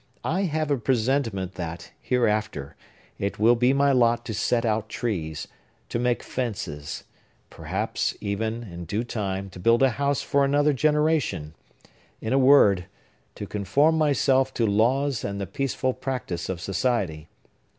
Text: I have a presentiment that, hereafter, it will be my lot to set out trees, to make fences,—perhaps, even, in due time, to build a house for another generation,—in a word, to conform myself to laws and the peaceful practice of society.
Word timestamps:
I 0.25 0.45
have 0.45 0.71
a 0.71 0.79
presentiment 0.79 1.53
that, 1.61 1.91
hereafter, 2.01 2.75
it 3.19 3.37
will 3.37 3.53
be 3.53 3.71
my 3.71 3.91
lot 3.91 4.25
to 4.25 4.33
set 4.33 4.65
out 4.65 4.89
trees, 4.89 5.47
to 5.89 5.99
make 5.99 6.23
fences,—perhaps, 6.23 8.17
even, 8.19 8.63
in 8.63 8.85
due 8.85 9.03
time, 9.03 9.51
to 9.51 9.59
build 9.59 9.83
a 9.83 9.91
house 10.01 10.23
for 10.23 10.43
another 10.43 10.73
generation,—in 10.73 12.33
a 12.33 12.39
word, 12.39 12.87
to 13.35 13.45
conform 13.45 13.99
myself 13.99 14.51
to 14.55 14.65
laws 14.65 15.23
and 15.23 15.39
the 15.39 15.45
peaceful 15.45 15.93
practice 15.93 16.49
of 16.49 16.59
society. 16.59 17.27